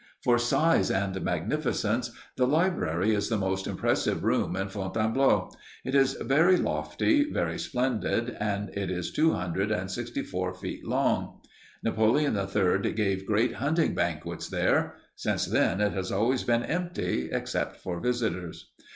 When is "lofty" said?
6.57-7.31